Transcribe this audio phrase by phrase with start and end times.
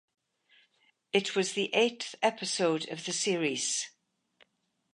[1.13, 3.91] It was the eighth episode of the series.